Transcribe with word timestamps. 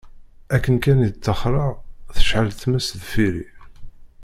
Akken 0.55 0.75
kan 0.83 1.05
i 1.07 1.09
d-ṭṭaxreɣ, 1.13 1.71
tecɛel 2.15 2.49
tmes 2.53 2.87
deffir-i. 2.99 3.47